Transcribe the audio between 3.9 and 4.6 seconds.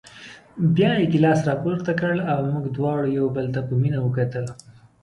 وکتل.